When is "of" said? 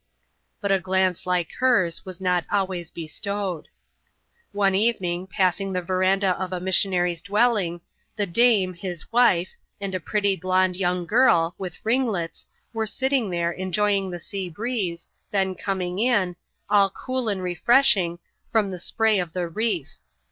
6.41-6.51, 19.19-19.33